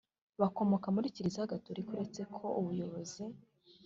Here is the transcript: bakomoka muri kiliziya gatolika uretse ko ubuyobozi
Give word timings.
bakomoka 0.41 0.87
muri 0.95 1.13
kiliziya 1.15 1.51
gatolika 1.53 1.89
uretse 1.93 2.21
ko 2.35 2.43
ubuyobozi 2.59 3.23